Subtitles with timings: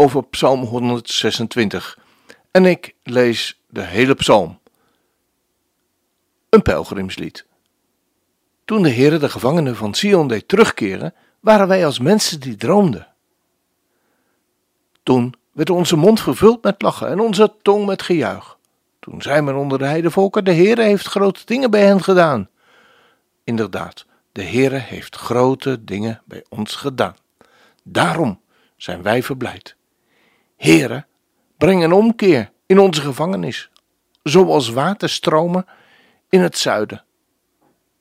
[0.00, 1.98] over Psalm 126.
[2.50, 4.58] En ik lees de hele psalm.
[6.48, 7.46] Een pelgrimslied.
[8.64, 13.08] Toen de Heere de gevangenen van Sion deed terugkeren, waren wij als mensen die droomden.
[15.02, 18.58] Toen werd onze mond vervuld met lachen en onze tong met gejuich.
[19.00, 22.48] Toen zei men onder de heidevolken, de Heere heeft grote dingen bij hen gedaan.
[23.44, 27.16] Inderdaad, de Heere heeft grote dingen bij ons gedaan.
[27.82, 28.40] Daarom
[28.76, 29.78] zijn wij verblijd.
[30.60, 31.06] Heere,
[31.58, 33.70] breng een omkeer in onze gevangenis,
[34.22, 35.66] zoals waterstromen
[36.28, 37.04] in het zuiden.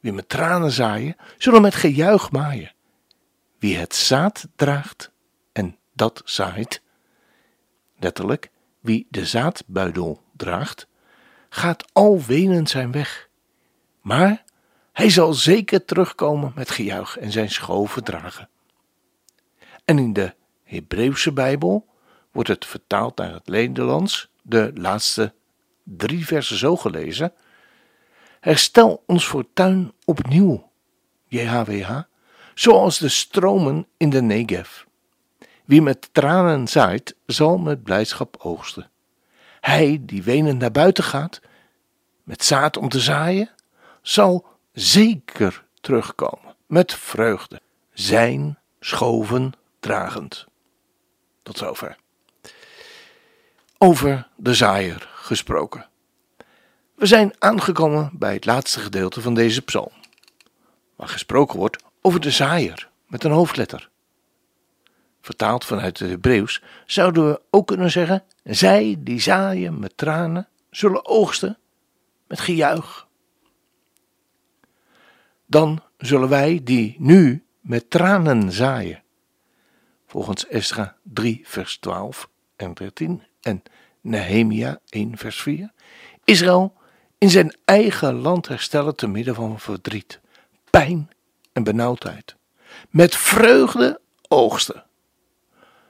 [0.00, 2.72] Wie met tranen zaaien, zullen met gejuich maaien.
[3.58, 5.12] Wie het zaad draagt
[5.52, 6.82] en dat zaait,
[7.98, 10.86] letterlijk, wie de zaadbuidel draagt,
[11.48, 13.28] gaat al wenend zijn weg.
[14.00, 14.44] Maar
[14.92, 18.48] hij zal zeker terugkomen met gejuich en zijn schoven dragen.
[19.84, 21.94] En in de Hebreeuwse Bijbel
[22.36, 25.32] wordt het vertaald naar het Nederlands, de laatste
[25.82, 27.32] drie versen zo gelezen.
[28.40, 30.70] Herstel ons fortuin opnieuw,
[31.26, 32.00] JHWH,
[32.54, 34.82] zoals de stromen in de Negev.
[35.64, 38.90] Wie met tranen zaait, zal met blijdschap oogsten.
[39.60, 41.40] Hij die wenend naar buiten gaat,
[42.22, 43.50] met zaad om te zaaien,
[44.02, 47.60] zal zeker terugkomen met vreugde,
[47.92, 50.46] zijn schoven dragend.
[51.42, 51.96] Tot zover.
[53.78, 55.88] Over de zaaier gesproken.
[56.94, 59.92] We zijn aangekomen bij het laatste gedeelte van deze psalm,
[60.96, 63.88] waar gesproken wordt over de zaaier met een hoofdletter.
[65.20, 71.06] Vertaald vanuit het Hebreeuws zouden we ook kunnen zeggen: Zij die zaaien met tranen, zullen
[71.06, 71.58] oogsten
[72.26, 73.06] met gejuich.
[75.46, 79.02] Dan zullen wij die nu met tranen zaaien,
[80.06, 83.62] volgens Esra 3, vers 12 en 13 en
[84.00, 85.72] Nehemia 1, vers 4,
[86.24, 86.74] Israël
[87.18, 90.20] in zijn eigen land herstellen te midden van verdriet,
[90.70, 91.10] pijn
[91.52, 92.36] en benauwdheid,
[92.90, 94.84] met vreugde oogsten.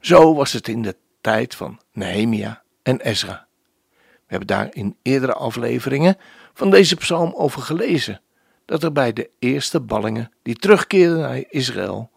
[0.00, 3.46] Zo was het in de tijd van Nehemia en Ezra.
[3.90, 6.16] We hebben daar in eerdere afleveringen
[6.54, 8.20] van deze psalm over gelezen,
[8.64, 12.10] dat er bij de eerste ballingen die terugkeerden naar Israël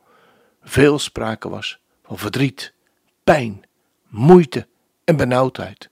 [0.62, 2.74] veel sprake was van verdriet,
[3.24, 3.64] pijn,
[4.08, 4.68] moeite
[5.04, 5.90] en benauwdheid,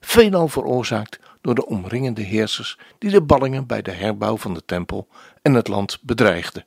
[0.00, 5.08] veelal veroorzaakt door de omringende heersers die de ballingen bij de herbouw van de tempel
[5.42, 6.64] en het land bedreigden.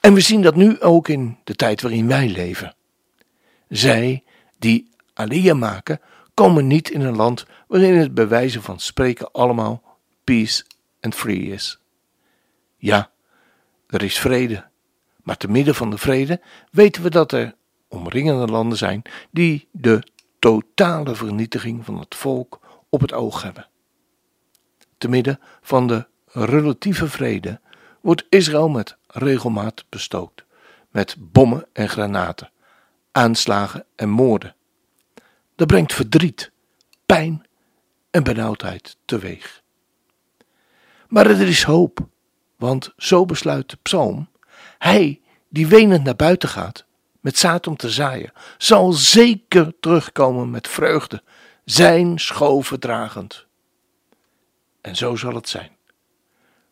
[0.00, 2.74] En we zien dat nu ook in de tijd waarin wij leven.
[3.68, 4.24] Zij
[4.58, 6.00] die aliyah maken,
[6.34, 9.82] komen niet in een land waarin het bij wijze van spreken allemaal
[10.24, 10.64] peace
[11.00, 11.78] and free is.
[12.76, 13.10] Ja,
[13.86, 14.68] er is vrede,
[15.22, 16.40] maar te midden van de vrede
[16.70, 17.54] weten we dat er
[17.88, 20.02] omringende landen zijn die de
[20.38, 23.68] totale vernietiging van het volk op het oog hebben.
[24.98, 27.60] Te midden van de relatieve vrede
[28.00, 30.44] wordt Israël met regelmaat bestookt,
[30.90, 32.50] met bommen en granaten,
[33.12, 34.54] aanslagen en moorden.
[35.54, 36.50] Dat brengt verdriet,
[37.06, 37.46] pijn
[38.10, 39.62] en benauwdheid teweeg.
[41.08, 42.08] Maar er is hoop,
[42.56, 44.28] want zo besluit de psalm:
[44.78, 46.84] Hij die wenend naar buiten gaat,
[47.20, 51.22] met zaad om te zaaien, zal zeker terugkomen met vreugde,
[51.64, 53.46] zijn schoven dragend.
[54.80, 55.76] En zo zal het zijn.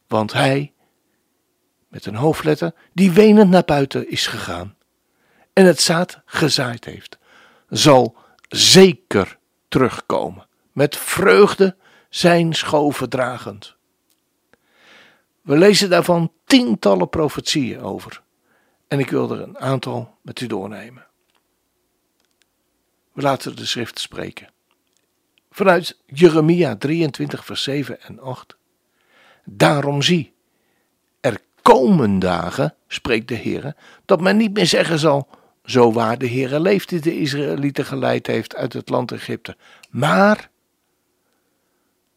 [0.07, 0.73] Want hij,
[1.89, 4.77] met een hoofdletter, die wenend naar buiten is gegaan
[5.53, 7.19] en het zaad gezaaid heeft,
[7.69, 8.17] zal
[8.49, 9.39] zeker
[9.69, 11.77] terugkomen, met vreugde
[12.09, 13.75] zijn schoven dragend.
[15.43, 18.23] We lezen daarvan tientallen profetieën over
[18.89, 21.07] en ik wil er een aantal met u doornemen.
[23.13, 24.49] We laten de schrift spreken.
[25.51, 28.57] Vanuit Jeremia 23, vers 7 en 8.
[29.45, 30.35] Daarom zie,
[31.21, 33.75] er komen dagen, spreekt de Heer,
[34.05, 35.29] dat men niet meer zeggen zal,
[35.65, 39.57] zo waar de Heere leeft die de Israëlieten geleid heeft uit het land Egypte.
[39.91, 40.51] Maar,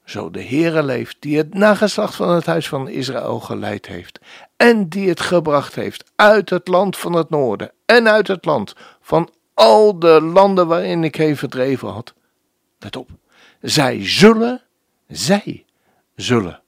[0.09, 4.19] zo de Heere leeft die het nageslacht van het huis van Israël geleid heeft
[4.55, 8.75] en die het gebracht heeft uit het land van het noorden en uit het land
[9.01, 12.13] van al de landen waarin ik heen verdreven had.
[12.79, 13.09] Let op,
[13.61, 14.61] zij zullen,
[15.07, 15.65] zij
[16.15, 16.61] zullen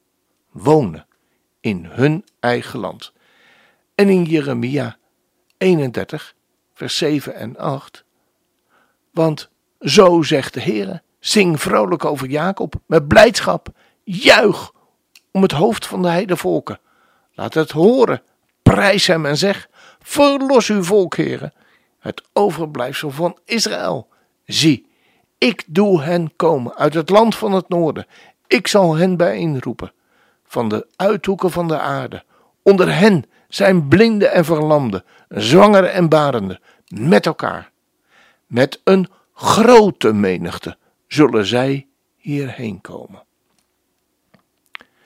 [0.51, 1.05] wonen
[1.59, 3.11] in hun eigen land.
[3.95, 4.97] En in Jeremia
[5.57, 6.35] 31,
[6.73, 8.03] vers 7 en 8.
[9.11, 9.49] Want
[9.79, 13.67] zo zegt de Heer: zing vrolijk over Jacob met blijdschap,
[14.03, 14.71] juich
[15.31, 16.79] om het hoofd van de heidevolken.
[17.33, 18.21] Laat het horen,
[18.63, 19.69] prijs hem en zeg:
[19.99, 21.53] verlos uw volk, heren,
[21.99, 24.07] het overblijfsel van Israël.
[24.45, 24.87] Zie,
[25.37, 28.05] ik doe hen komen uit het land van het noorden.
[28.47, 29.91] Ik zal hen bijeenroepen
[30.45, 32.23] van de uithoeken van de aarde.
[32.63, 37.71] Onder hen zijn blinden en verlamden, zwangeren en barenden, met elkaar.
[38.45, 40.77] Met een grote menigte
[41.13, 43.23] zullen zij hierheen komen.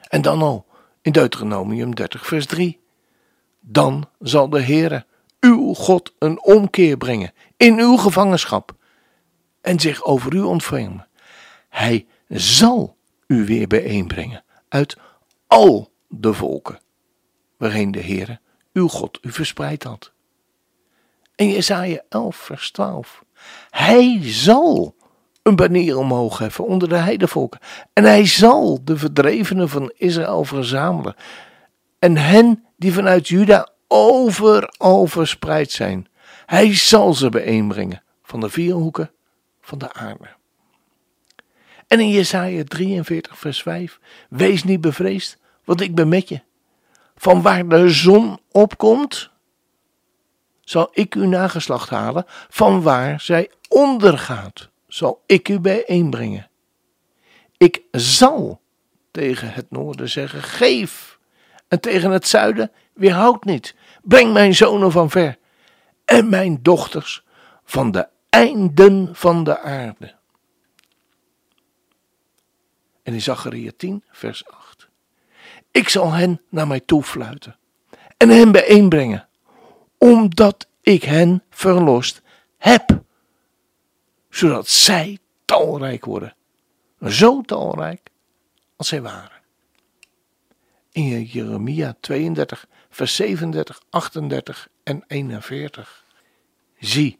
[0.07, 0.65] En dan al
[1.01, 2.79] in Deuteronomium 30, vers 3.
[3.59, 5.05] Dan zal de Heere,
[5.39, 8.75] uw God, een omkeer brengen in uw gevangenschap
[9.61, 11.07] en zich over u ontfermen.
[11.69, 12.97] Hij zal
[13.27, 14.97] u weer bijeenbrengen uit
[15.47, 16.79] al de volken
[17.57, 18.39] waarheen de Heere,
[18.73, 20.11] uw God, u verspreid had.
[21.35, 23.23] En Jesaja 11, vers 12.
[23.69, 24.95] Hij zal
[25.45, 27.59] een banier omhoog heffen onder de heidevolken.
[27.93, 31.15] En hij zal de verdrevenen van Israël verzamelen.
[31.99, 36.07] En hen die vanuit Juda overal verspreid zijn.
[36.45, 39.11] Hij zal ze bijeenbrengen van de vier hoeken
[39.61, 40.27] van de aarde.
[41.87, 43.99] En in Jesaja 43 vers 5,
[44.29, 46.41] wees niet bevreesd, want ik ben met je.
[47.15, 49.29] Van waar de zon opkomt,
[50.61, 56.49] zal ik uw nageslacht halen, van waar zij ondergaat, zal ik u bijeenbrengen.
[57.57, 58.61] Ik zal
[59.11, 61.19] tegen het noorden zeggen, geef,
[61.67, 63.75] en tegen het zuiden, weerhoud niet.
[64.03, 65.37] Breng mijn zonen van ver,
[66.05, 67.23] en mijn dochters
[67.63, 70.15] van de einden van de aarde.
[73.03, 74.87] En in Zacharia 10, vers 8.
[75.71, 77.57] Ik zal hen naar mij toe fluiten
[78.17, 79.27] en hen bijeenbrengen,
[79.97, 82.21] omdat ik hen verlost
[82.57, 83.03] heb,
[84.35, 86.35] zodat zij talrijk worden,
[87.07, 88.09] zo talrijk
[88.75, 89.41] als zij waren.
[90.91, 96.05] In Jeremia 32, vers 37, 38 en 41.
[96.79, 97.19] Zie,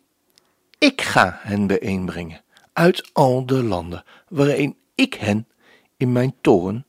[0.77, 2.41] ik ga hen bijeenbrengen
[2.73, 5.47] uit al de landen waarin ik hen
[5.97, 6.85] in mijn toorn,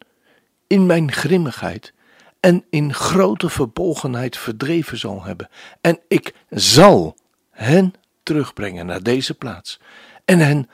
[0.67, 1.93] in mijn grimmigheid
[2.40, 5.49] en in grote verbolgenheid verdreven zal hebben.
[5.81, 7.17] En ik zal
[7.50, 9.81] hen terugbrengen naar deze plaats
[10.26, 10.70] en hen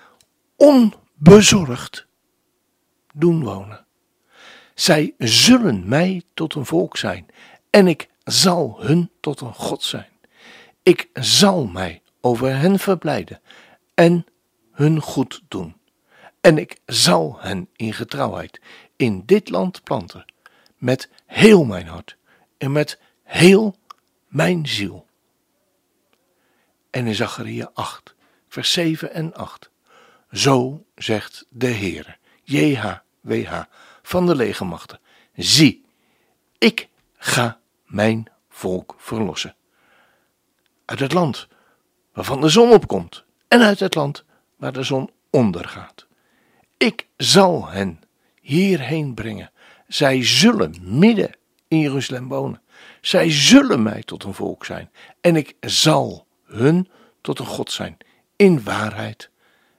[0.56, 2.06] onbezorgd
[3.14, 3.86] doen wonen.
[4.74, 7.26] Zij zullen mij tot een volk zijn
[7.70, 10.10] en ik zal hun tot een God zijn.
[10.82, 13.40] Ik zal mij over hen verblijden
[13.94, 14.26] en
[14.72, 15.76] hun goed doen.
[16.40, 18.60] En ik zal hen in getrouwheid
[18.96, 20.24] in dit land planten,
[20.76, 22.16] met heel mijn hart
[22.58, 23.76] en met heel
[24.28, 25.06] mijn ziel.
[26.90, 28.14] En in Zacharia 8,
[28.52, 29.70] vers 7 en 8.
[30.32, 33.62] Zo zegt de Heer, JHWH,
[34.02, 35.00] van de legermachten.
[35.36, 35.84] Zie,
[36.58, 39.56] ik ga mijn volk verlossen.
[40.84, 41.48] Uit het land
[42.12, 44.24] waarvan de zon opkomt en uit het land
[44.56, 46.06] waar de zon ondergaat.
[46.76, 48.00] Ik zal hen
[48.40, 49.50] hierheen brengen.
[49.88, 51.36] Zij zullen midden
[51.68, 52.62] in Jeruzalem wonen.
[53.00, 54.90] Zij zullen mij tot een volk zijn.
[55.20, 56.88] En ik zal hun
[57.20, 57.96] tot een God zijn.
[58.42, 59.30] In waarheid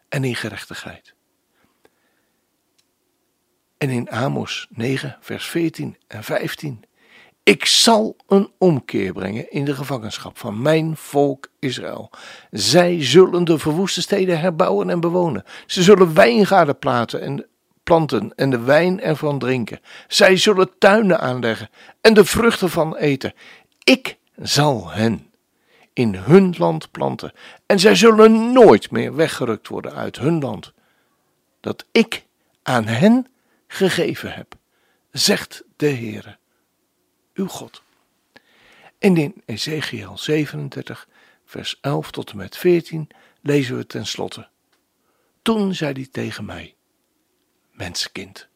[0.10, 1.14] en in gerechtigheid.
[3.78, 6.84] En in Amos 9, vers 14 en 15.
[7.44, 12.10] Ik zal een omkeer brengen in de gevangenschap van mijn volk Israël.
[12.52, 15.44] Zij zullen de verwoeste steden herbouwen en bewonen.
[15.66, 17.48] Ze zullen wijngaarden platen en
[17.84, 19.80] planten en de wijn ervan drinken.
[20.08, 21.70] Zij zullen tuinen aanleggen
[22.02, 23.34] en de vruchten van eten.
[23.84, 25.33] Ik zal hen
[25.94, 27.34] in hun land planten
[27.66, 30.74] en zij zullen nooit meer weggerukt worden uit hun land.
[31.60, 32.26] Dat ik
[32.64, 33.28] aan hen
[33.68, 34.56] gegeven heb,
[35.12, 36.38] zegt de Heere
[37.34, 37.84] uw God.
[39.00, 41.08] En in Ezekiel 37,
[41.46, 43.10] vers 11 tot en met 14
[43.42, 44.48] lezen we tenslotte.
[45.42, 46.76] Toen zei hij tegen mij:
[47.72, 48.48] Mensenkind,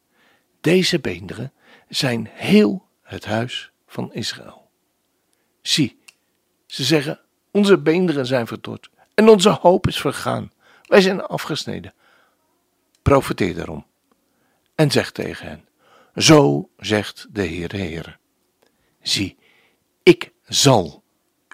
[0.60, 1.52] deze beenderen
[1.88, 4.70] zijn heel het huis van Israël.
[5.62, 5.98] Zie,
[6.66, 10.52] ze zeggen: Onze beenderen zijn verdord en onze hoop is vergaan.
[10.82, 11.94] Wij zijn afgesneden.
[13.02, 13.86] Profeteer daarom
[14.74, 15.68] en zeg tegen hen:
[16.16, 18.18] Zo zegt de Heer, de Heer.
[19.02, 19.38] Zie,
[20.02, 21.02] ik zal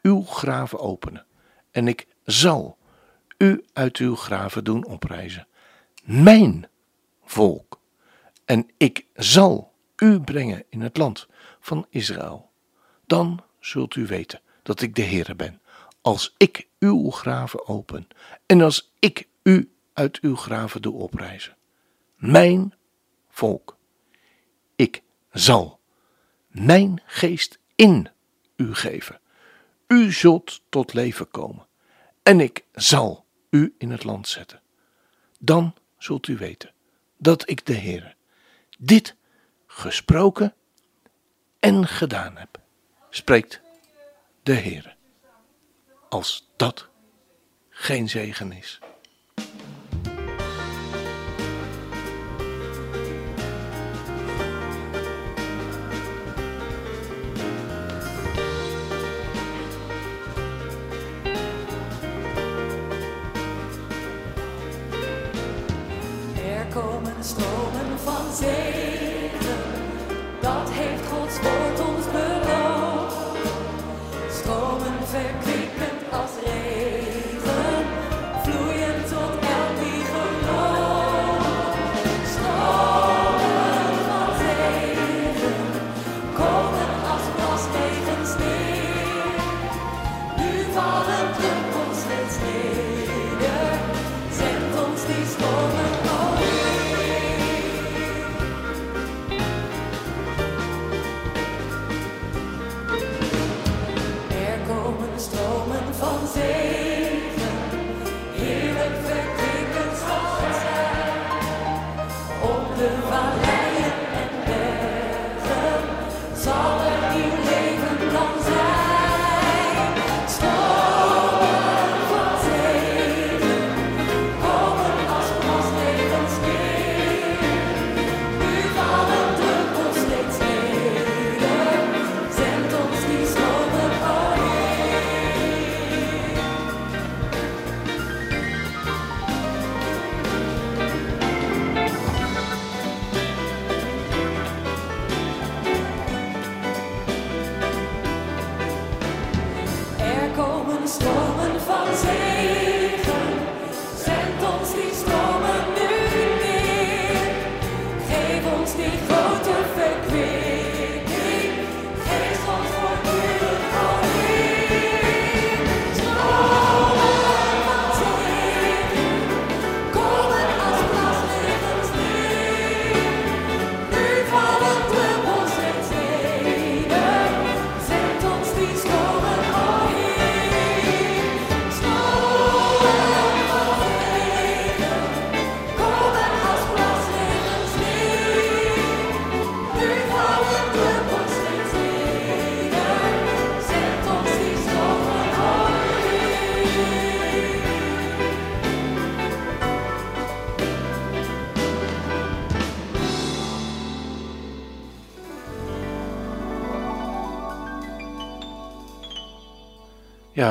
[0.02, 1.26] uw graven openen
[1.70, 2.78] en ik zal
[3.38, 5.46] u uit uw graven doen oprijzen.
[6.02, 6.68] Mijn
[7.24, 7.80] volk.
[8.44, 11.26] En ik zal u brengen in het land
[11.60, 12.50] van Israël.
[13.06, 15.60] Dan zult u weten dat ik de Heere ben.
[16.04, 18.08] Als ik uw graven open
[18.46, 21.56] en als ik u uit uw graven doe oprijzen.
[22.16, 22.74] Mijn
[23.28, 23.76] volk.
[24.76, 25.80] Ik zal
[26.48, 28.08] mijn geest in
[28.56, 29.20] u geven.
[29.86, 31.66] U zult tot leven komen
[32.22, 34.60] en ik zal u in het land zetten.
[35.40, 36.72] Dan zult u weten
[37.16, 38.16] dat ik de Heer
[38.78, 39.16] dit
[39.66, 40.54] gesproken
[41.60, 42.60] en gedaan heb,
[43.10, 43.60] spreekt
[44.42, 44.93] de Heer.
[46.14, 46.88] Als dat
[47.70, 48.80] geen zegen is.
[67.20, 69.62] stromen van zegen,
[70.40, 73.16] dat heeft Gods woord ons beloofd.
[74.30, 75.63] Stromen verkwikkend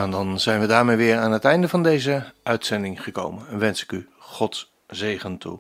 [0.02, 3.48] En dan zijn we daarmee weer aan het einde van deze uitzending gekomen.
[3.48, 5.60] En wens ik u Gods zegen toe.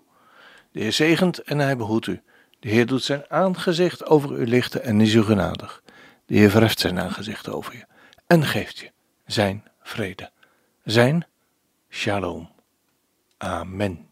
[0.71, 2.21] De Heer zegent en hij behoedt u.
[2.59, 5.83] De Heer doet zijn aangezicht over u lichten en is u genadig.
[6.25, 7.85] De Heer verheft zijn aangezicht over je
[8.27, 8.91] en geeft je
[9.25, 10.31] zijn vrede.
[10.83, 11.27] Zijn
[11.89, 12.51] shalom.
[13.37, 14.11] Amen.